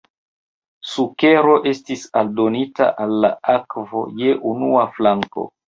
[0.91, 5.49] Sukero estis aldonita al la akvo je unu flanko.